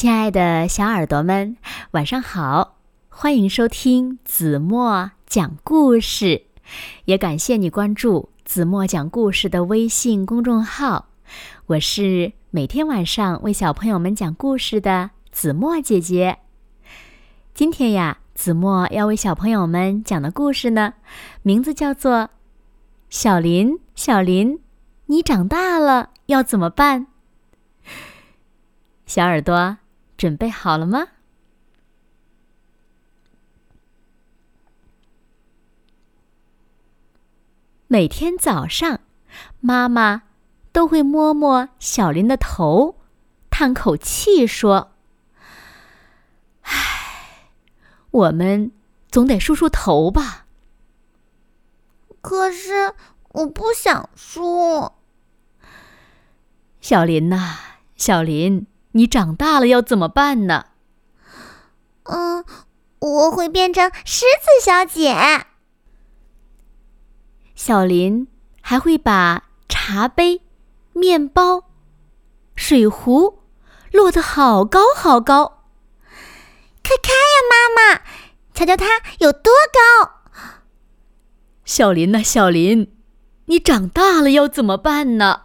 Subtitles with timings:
[0.00, 1.58] 亲爱的小耳朵们，
[1.90, 2.78] 晚上好！
[3.10, 6.44] 欢迎收听子墨讲故事，
[7.04, 11.10] 也感谢你关注子墨讲故事的微信公众号。
[11.66, 16.38] 我是每天晚上为小朋友们讲故事的子墨姐姐。
[17.52, 20.94] 今天呀，子墨要为小朋友们讲的故事呢，
[21.42, 22.12] 名字叫做
[23.10, 24.60] 《小林，小林，
[25.04, 27.02] 你长大了要怎么办》。
[29.04, 29.76] 小耳朵
[30.20, 31.08] 准备好了吗？
[37.86, 39.00] 每天早上，
[39.60, 40.24] 妈妈
[40.72, 42.96] 都会摸摸小林的头，
[43.48, 44.92] 叹口气说
[46.68, 47.48] ：“唉，
[48.10, 48.72] 我们
[49.10, 50.44] 总得梳梳头吧。”
[52.20, 52.92] 可是
[53.30, 54.92] 我不想梳。
[56.82, 57.56] 小林呐，
[57.96, 58.66] 小林。
[58.92, 60.66] 你长大了要怎么办呢？
[62.04, 62.44] 嗯，
[62.98, 65.46] 我会变成狮子小姐。
[67.54, 68.26] 小林
[68.60, 70.42] 还会把茶杯、
[70.92, 71.64] 面包、
[72.56, 73.40] 水壶
[73.92, 75.64] 摞得好高好高。
[76.82, 78.02] 快看呀，妈妈，
[78.52, 78.86] 瞧瞧它
[79.20, 80.22] 有多高！
[81.64, 82.92] 小林呐，小林，
[83.44, 85.42] 你长大了要怎么办呢？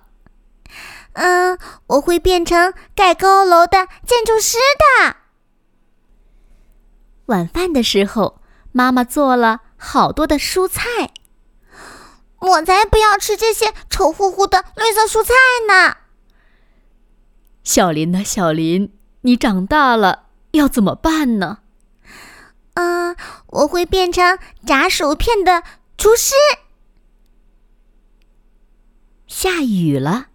[1.16, 5.16] 嗯，我会变成盖高楼的建筑师的。
[7.27, 11.11] 晚饭的时候，妈妈做了好多的蔬菜。
[12.39, 15.33] 我才不要吃这些丑乎乎的绿色蔬菜
[15.67, 15.97] 呢！
[17.63, 21.59] 小林呐，小林，你长大了要怎么办呢？
[22.75, 23.16] 嗯，
[23.47, 25.63] 我会变成炸薯片的
[25.97, 26.33] 厨师。
[29.25, 30.27] 下雨了。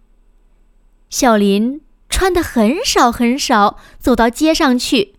[1.11, 5.15] 小林穿的很少很少，走到街上去。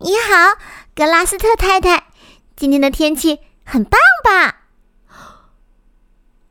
[0.00, 0.58] 你好，
[0.94, 2.08] 格拉斯特太太，
[2.54, 4.66] 今天的天气很棒吧？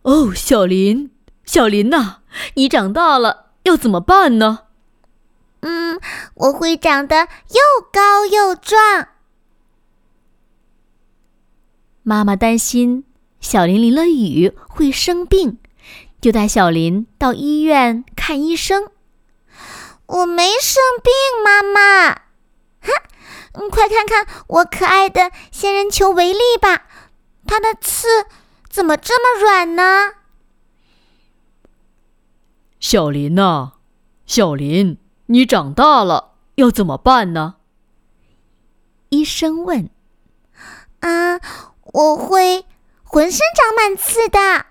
[0.02, 1.12] 哦，小林，
[1.46, 2.22] 小林呐，
[2.56, 4.62] 你长大了要怎么办呢？
[5.60, 6.02] 嗯，
[6.34, 9.10] 我会长得又高又壮。
[12.02, 13.06] 妈妈担心
[13.40, 15.60] 小林淋了雨会生病。
[16.22, 18.92] 就带小林到医院看医生。
[20.06, 21.12] 我没生病，
[21.44, 22.14] 妈妈。
[22.82, 26.84] 哼，快看看我可爱的仙人球维利吧，
[27.48, 28.28] 它的刺
[28.70, 30.12] 怎么这么软呢？
[32.80, 33.74] 小林呐，
[34.28, 37.56] 小林，你长大了要怎么办呢？
[39.10, 39.90] 医生问。
[41.00, 41.40] 啊，
[41.94, 42.66] 我会
[43.04, 44.68] 浑身长满刺的。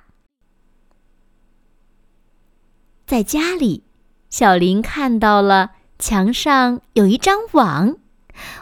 [3.10, 3.82] 在家里，
[4.28, 7.97] 小林看到了墙上有一张网，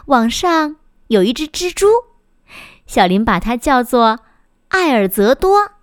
[0.07, 1.85] 网上有一只蜘蛛。
[2.87, 4.21] 小林把它叫做
[4.69, 5.73] 艾尔泽多。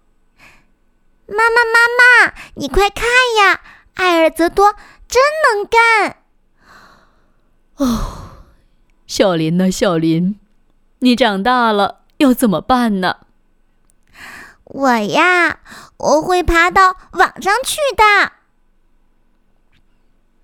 [1.29, 3.05] 妈妈，妈妈，你快看
[3.39, 3.61] 呀，
[3.95, 4.75] 艾尔泽多
[5.07, 5.23] 真
[5.55, 6.17] 能干！
[7.77, 8.43] 哦，
[9.07, 10.41] 小林呐，小林，
[10.99, 13.19] 你长大了要怎么办呢？
[14.65, 15.61] 我呀，
[15.99, 18.33] 我会爬到网上去的。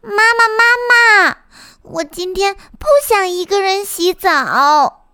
[0.03, 1.39] 妈妈，妈妈，
[1.83, 5.05] 我今天不想一个人洗澡。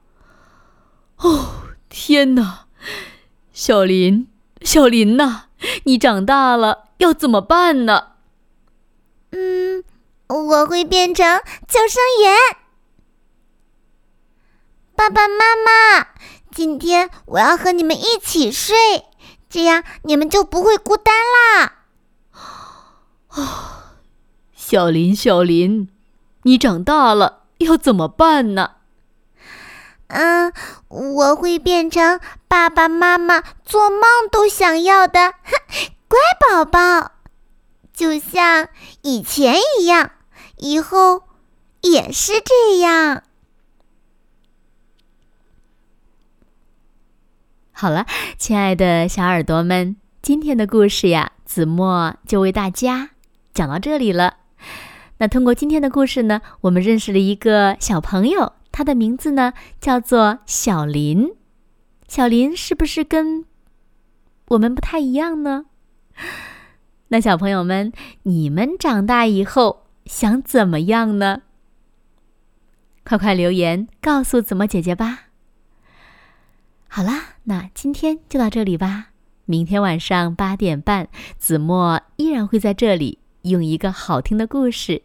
[1.19, 2.67] 哦，天哪！
[3.53, 4.29] 小林，
[4.63, 5.49] 小林呐，
[5.85, 8.13] 你长大了要怎么办呢？
[9.33, 9.85] 嗯，
[10.29, 12.35] 我会变成救生员。
[14.97, 16.09] 爸爸妈妈，
[16.51, 19.05] 今天我要和你们一起睡，
[19.51, 21.85] 这样你们就不会孤单啦。
[23.29, 23.75] 哦。
[24.69, 25.89] 小林，小林，
[26.43, 28.73] 你长大了要怎么办呢？
[30.09, 30.53] 嗯，
[30.89, 35.33] 我会变成爸爸妈妈做梦都想要的
[36.07, 37.13] 乖宝宝，
[37.95, 38.69] 就像
[39.01, 40.11] 以前一样，
[40.59, 41.23] 以后
[41.81, 43.23] 也是这样。
[47.73, 48.05] 好了，
[48.37, 53.13] 亲爱的小耳朵们，今天的故事呀，子墨就为大家
[53.55, 54.38] 讲到这里了。
[55.19, 61.33] 那通过今天的故事呢，我们认识了一个小朋友，他的名字呢叫做小林。
[62.07, 63.45] 小林是不是跟
[64.49, 65.67] 我们不太一样呢？
[67.09, 67.93] 那小朋友们，
[68.23, 71.43] 你们长大以后想怎么样呢？
[73.05, 75.25] 快快留言告诉子墨姐姐吧。
[76.87, 79.09] 好啦，那今天就到这里吧。
[79.47, 83.19] 明天晚上八点半，子墨依然会在这里。
[83.49, 85.03] 用一个好听的故事，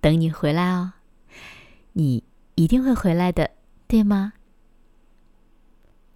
[0.00, 0.92] 等你回来哦。
[1.92, 2.24] 你
[2.54, 3.50] 一定会回来的，
[3.86, 4.34] 对吗？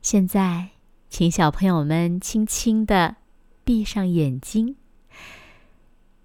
[0.03, 0.71] 现在，
[1.09, 3.17] 请小朋友们轻轻的
[3.65, 4.77] 闭上眼睛，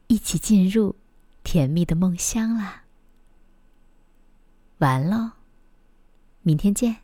[0.08, 0.96] 一起进入
[1.44, 2.84] 甜蜜的梦乡啦。
[4.78, 5.32] 完喽，
[6.42, 6.98] 明天见。